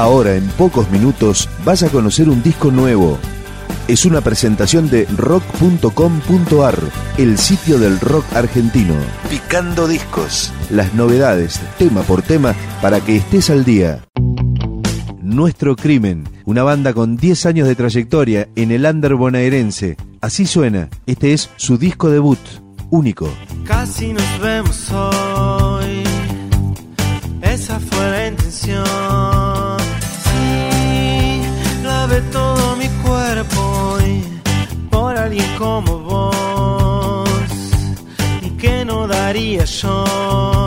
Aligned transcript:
Ahora, 0.00 0.34
en 0.34 0.48
pocos 0.52 0.90
minutos, 0.90 1.46
vas 1.62 1.82
a 1.82 1.90
conocer 1.90 2.30
un 2.30 2.42
disco 2.42 2.70
nuevo. 2.70 3.18
Es 3.86 4.06
una 4.06 4.22
presentación 4.22 4.88
de 4.88 5.04
rock.com.ar, 5.14 6.78
el 7.18 7.36
sitio 7.36 7.78
del 7.78 8.00
rock 8.00 8.24
argentino. 8.34 8.94
Picando 9.28 9.86
discos. 9.86 10.54
Las 10.70 10.94
novedades, 10.94 11.60
tema 11.76 12.00
por 12.00 12.22
tema, 12.22 12.54
para 12.80 13.02
que 13.02 13.16
estés 13.16 13.50
al 13.50 13.66
día. 13.66 14.02
Nuestro 15.20 15.76
Crimen, 15.76 16.26
una 16.46 16.62
banda 16.62 16.94
con 16.94 17.18
10 17.18 17.44
años 17.44 17.68
de 17.68 17.74
trayectoria 17.74 18.48
en 18.56 18.70
el 18.70 18.86
under 18.86 19.16
bonaerense. 19.16 19.98
Así 20.22 20.46
suena, 20.46 20.88
este 21.04 21.34
es 21.34 21.50
su 21.56 21.76
disco 21.76 22.08
debut, 22.08 22.40
único. 22.88 23.28
Casi 23.66 24.14
nos 24.14 24.40
vemos 24.40 24.90
hoy, 24.92 26.04
esa 27.42 27.78
fue 27.78 28.10
la 28.10 28.28
intención. 28.28 29.19
Como 35.60 35.98
vos, 35.98 37.28
y 38.40 38.48
que 38.52 38.82
no 38.82 39.06
daría 39.06 39.66
yo. 39.66 40.59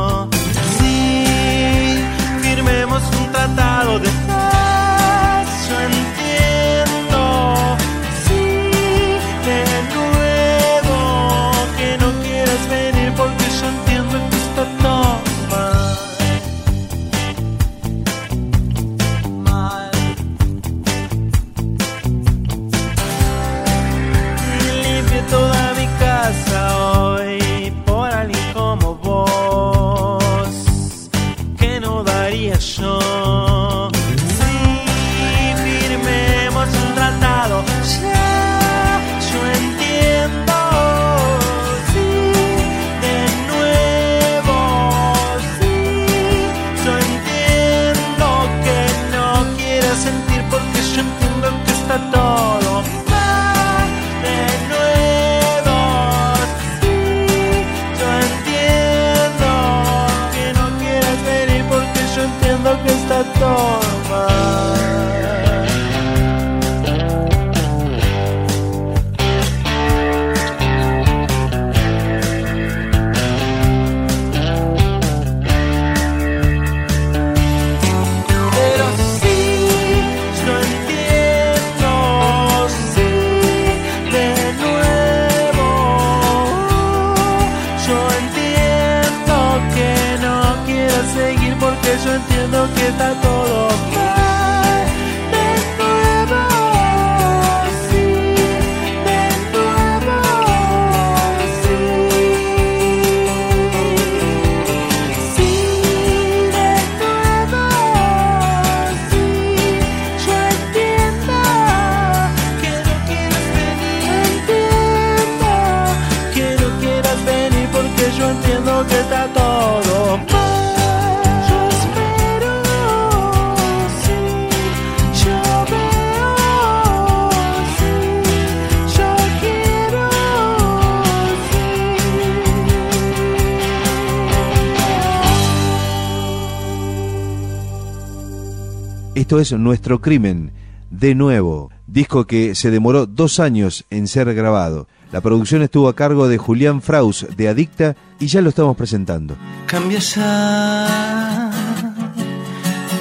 Esto 139.24 139.40
es 139.40 139.54
Nuestro 139.54 140.02
Crimen, 140.02 140.52
de 140.90 141.16
nuevo, 141.16 141.72
disco 141.88 142.28
que 142.28 142.56
se 142.56 142.72
demoró 142.72 143.06
dos 143.06 143.40
años 143.40 143.86
en 143.90 144.10
ser 144.10 144.34
grabado. 144.34 144.90
La 145.14 145.22
producción 145.22 145.62
estuvo 145.62 145.88
a 145.88 145.96
cargo 145.96 146.28
de 146.28 146.38
Julián 146.38 146.82
Fraus 146.82 147.26
de 147.38 147.48
Adicta 147.48 147.96
y 148.20 148.28
ya 148.28 148.42
lo 148.42 148.50
estamos 148.50 148.76
presentando. 148.76 149.38
Cambia 149.66 150.00
ya 150.00 151.50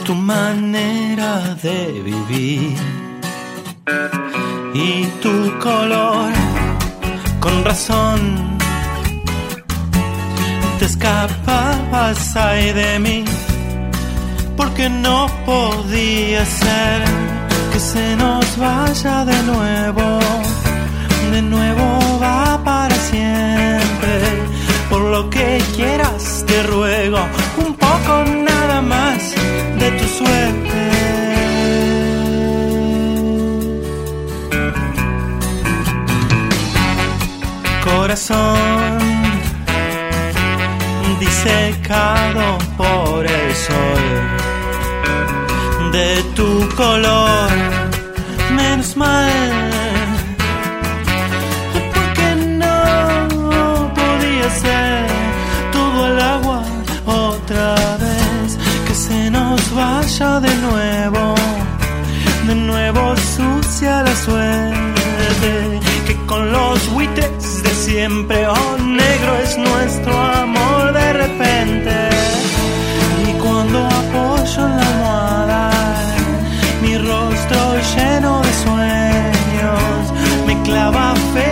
tu 0.05 0.15
manera 0.15 1.57
de 1.61 2.01
vivir 2.05 2.77
y 4.73 5.07
tu 5.21 5.59
color. 5.59 6.33
Con 7.41 7.65
razón 7.65 8.59
te 10.79 10.85
escapabas 10.85 12.37
ahí 12.37 12.73
de 12.73 12.99
mí 13.01 13.25
porque 14.57 14.89
no 14.89 15.27
podía 15.47 16.45
ser 16.45 17.03
que 17.73 17.81
se 17.81 18.17
nos 18.17 18.57
vaya 18.59 19.25
de 19.25 19.43
nuevo. 19.43 20.19
De 21.31 21.43
nuevo 21.43 22.19
va 22.23 22.61
para 22.65 22.95
siempre. 22.95 24.15
Por 24.91 25.03
lo 25.03 25.31
que 25.31 25.63
quieras 25.75 26.45
te 26.47 26.63
ruego 26.65 27.21
un 27.65 27.75
poco 27.75 28.25
nada 28.51 28.83
más 28.83 29.35
de 29.79 29.91
tu 29.99 30.05
suerte. 30.19 30.83
Corazón 37.85 39.23
disecado 41.19 42.59
por 42.77 43.25
el 43.27 43.55
sol 43.55 44.12
de 45.93 46.23
tu 46.35 46.69
color, 46.75 47.51
menos 48.57 48.97
mal. 48.97 49.31
Porque 51.95 52.29
no 52.63 53.93
podía 53.95 54.49
ser 54.65 55.07
todo 55.71 56.07
el 56.07 56.19
agua 56.21 56.63
otra 57.05 57.75
vez. 58.05 58.59
Que 58.87 58.95
se 58.95 59.31
nos 59.31 59.61
vaya 59.75 60.41
de 60.41 60.55
nuevo, 60.69 61.35
de 62.47 62.55
nuevo 62.55 63.15
sucia 63.37 64.03
la 64.03 64.17
suerte. 64.17 65.81
Que 66.07 66.17
con 66.27 66.53
los 66.53 66.91
buitres 66.91 67.63
de 67.63 67.71
siempre 67.71 68.47
oh 68.47 68.79
negro 68.79 69.37
es 69.45 69.59
nuestro 69.59 70.13
amor 70.19 70.62
clava 80.73 81.15
feo 81.35 81.52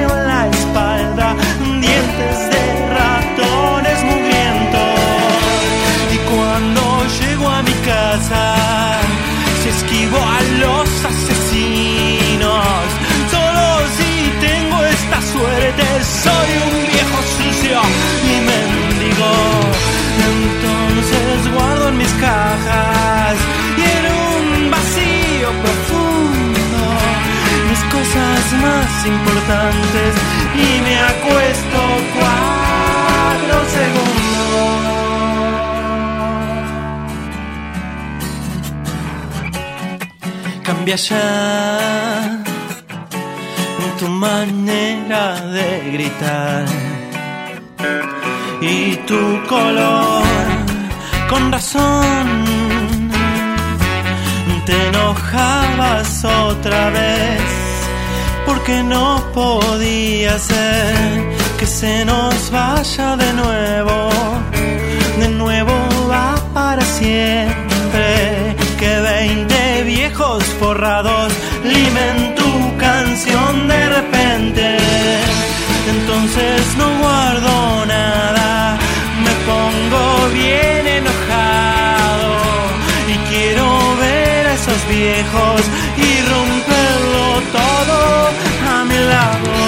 importantes 29.07 30.15
y 30.55 30.81
me 30.83 30.97
acuesto 31.13 31.79
cuatro 32.17 33.57
segundos. 33.77 34.21
Cambia 40.63 40.97
ya 40.97 42.41
tu 44.01 44.09
manera 44.09 45.39
de 45.57 45.91
gritar 45.93 46.65
y 48.63 48.97
tu 49.09 49.23
color 49.47 50.25
con 51.29 51.53
razón 51.53 52.27
te 54.65 54.89
enojabas 54.89 56.25
otra 56.25 56.89
vez 56.91 57.60
porque 58.51 58.83
no 58.83 59.23
podía 59.33 60.37
ser 60.39 60.95
que 61.59 61.67
se 61.67 62.05
nos 62.05 62.51
vaya 62.51 63.17
de 63.17 63.33
nuevo, 63.33 63.99
de 65.21 65.29
nuevo 65.43 65.75
va 66.11 66.35
para 66.53 66.83
siempre, 66.83 68.57
que 68.81 68.93
veinte 69.11 69.85
viejos 69.85 70.43
forrados 70.61 71.33
limen 71.63 72.35
tu 72.41 72.51
canción 72.77 73.69
de 73.69 73.83
repente, 73.99 74.65
entonces 75.95 76.61
no 76.81 76.89
guardo 77.05 77.87
nada, 77.87 78.77
me 79.25 79.33
pongo 79.49 80.05
bien 80.41 80.83
enojado. 80.99 82.31
Y 83.13 83.17
quiero 83.31 83.67
ver 84.05 84.47
esos 84.47 84.81
viejos 84.89 85.61
todo 86.01 86.70
a 88.83 89.60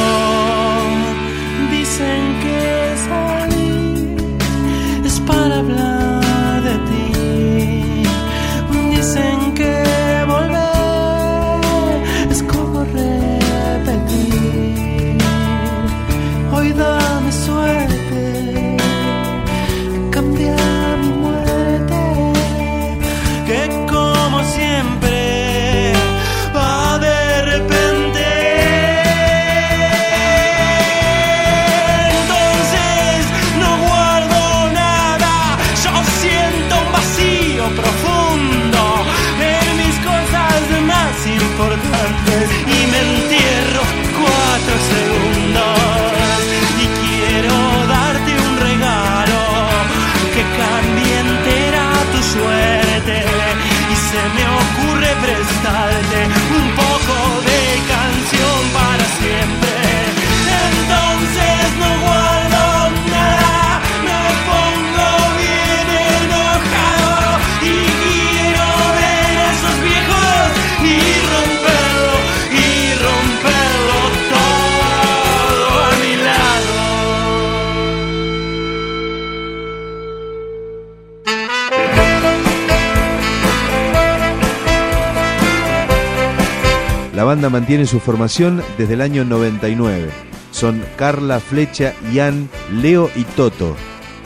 banda 87.32 87.49
mantiene 87.49 87.87
su 87.87 87.99
formación 87.99 88.62
desde 88.76 88.93
el 88.93 89.00
año 89.00 89.25
99. 89.25 90.11
Son 90.50 90.84
Carla, 90.96 91.40
Flecha, 91.40 91.94
Ian, 92.12 92.50
Leo 92.70 93.11
y 93.17 93.25
Toto. 93.25 93.75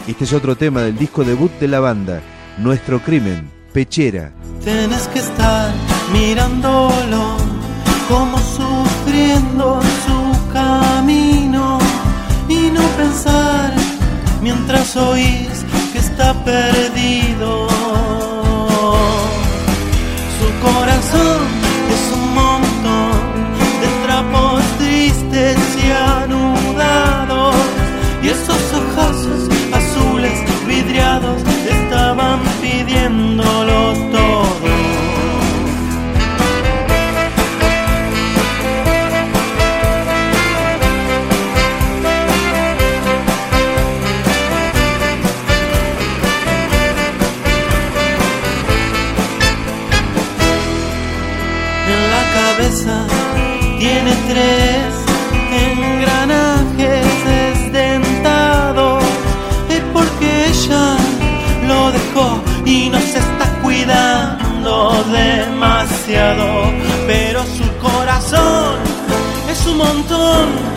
Este 0.09 0.25
es 0.25 0.33
otro 0.33 0.57
tema 0.57 0.83
del 0.83 0.99
disco 0.99 1.23
debut 1.23 1.53
de 1.61 1.69
la 1.69 1.79
banda, 1.79 2.21
Nuestro 2.59 2.99
Crimen, 2.99 3.49
Pechera. 3.73 4.33
Tienes 4.65 5.07
que 5.07 5.21
estar 5.21 5.73
mirándolo 6.13 7.37
como 8.09 8.39
sufriendo 8.39 9.81
su 10.05 10.53
camino 10.53 11.79
y 12.49 12.73
no 12.73 12.83
pensar 12.97 13.73
mientras 14.43 14.97
oís 14.97 15.65
que 15.93 15.99
está 16.01 16.35
perdido. 16.45 17.69
Su 20.41 20.67
corazón 20.67 21.56
demasiado. 65.13 66.73
Pero 67.07 67.43
su 67.45 67.67
corazón 67.79 68.77
es 69.49 69.67
un 69.67 69.79
montón 69.79 70.76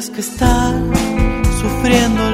Tienes 0.00 0.16
que 0.16 0.22
estar 0.22 0.74
sufriéndolo, 1.60 2.29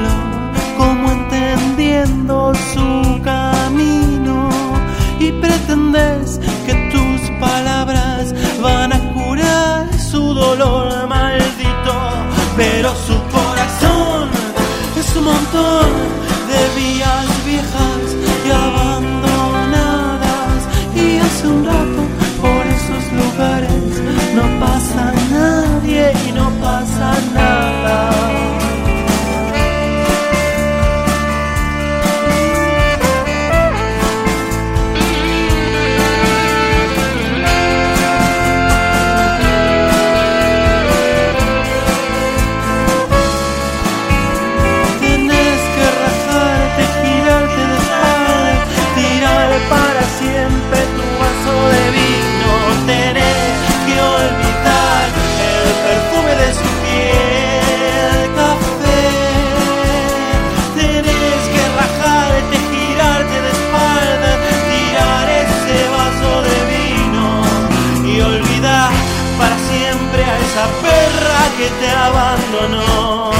esa 70.56 70.68
perra 70.80 71.52
que 71.58 71.68
te 71.80 71.88
abandonó. 71.90 73.30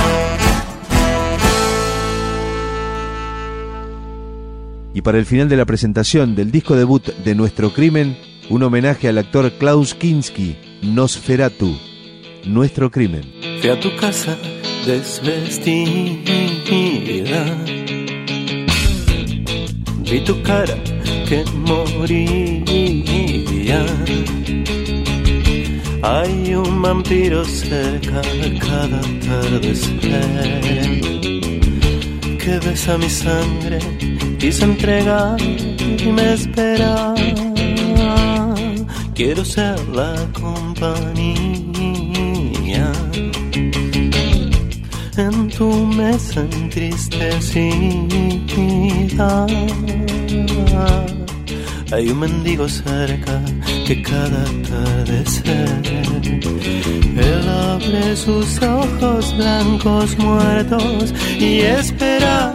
Y 4.93 5.01
para 5.03 5.19
el 5.19 5.27
final 5.27 5.49
de 5.49 5.57
la 5.57 5.65
presentación 5.65 6.35
del 6.35 6.51
disco 6.51 6.77
debut 6.77 7.07
de 7.07 7.35
Nuestro 7.35 7.73
Crimen, 7.73 8.19
un 8.51 8.63
homenaje 8.63 9.09
al 9.09 9.17
actor 9.19 9.51
Klaus 9.53 9.95
Kinski, 9.95 10.57
Nosferatu, 10.83 11.79
Nuestro 12.45 12.91
Crimen. 12.91 13.23
Fui 13.61 13.71
a 13.71 13.81
tu 13.81 13.97
casa 13.97 14.37
desvestida, 14.87 15.85
vi 20.05 20.21
tu 20.21 20.43
cara 20.43 20.77
que 21.29 21.45
moría 21.55 22.65
hay 26.09 26.55
un 26.55 26.83
vampiro 26.83 27.45
cerca 27.45 28.21
de 28.21 28.61
cada 28.61 29.01
atardecer 29.01 31.01
que 32.39 32.61
besa 32.65 32.97
mi 32.97 33.11
sangre 33.11 33.81
y 34.39 34.53
se 34.53 34.63
entrega 34.63 35.37
y 35.41 36.13
me 36.13 36.35
espera. 36.35 37.13
Quiero 39.17 39.45
ser 39.45 39.81
la 39.89 40.15
compañía 40.33 41.43
en 45.17 45.49
tu 45.49 45.87
mesa 45.87 46.47
entristecida. 46.53 49.47
Hay 51.93 52.09
un 52.09 52.19
mendigo 52.21 52.69
cerca 52.69 53.41
que 53.87 54.03
cada 54.03 54.43
atardecer 54.43 55.97
él 57.17 57.49
abre 57.49 58.17
sus 58.17 58.61
ojos 58.63 59.37
blancos 59.37 60.19
muertos 60.19 61.15
y 61.39 61.61
espera. 61.61 62.55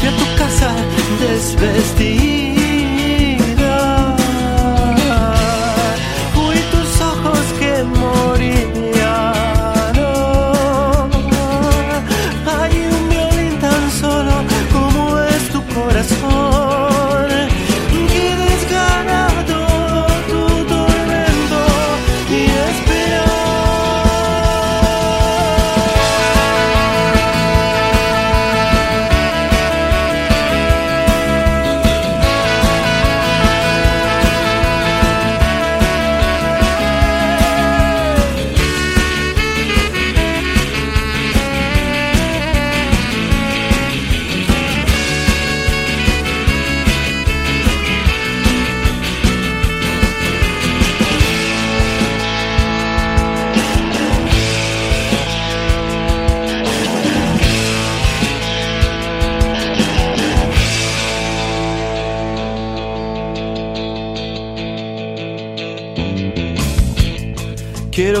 Que 0.00 0.08
tu 0.08 0.38
casa 0.38 0.74
desvestida 1.20 2.45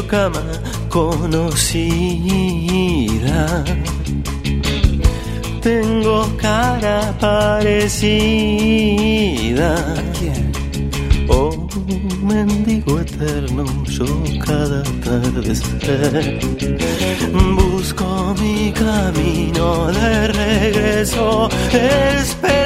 cama 0.02 0.42
conocida. 0.88 1.64
Tengo 5.60 6.26
cara 6.36 7.14
parecida. 7.20 8.54
Oh, 11.28 11.68
mendigo 12.22 13.00
eterno, 13.00 13.64
yo 13.86 14.06
cada 14.44 14.80
atardecer 14.80 16.40
busco 17.56 18.34
mi 18.40 18.72
camino 18.72 19.86
de 19.92 20.28
regreso. 20.28 21.48
Espérame. 21.72 22.65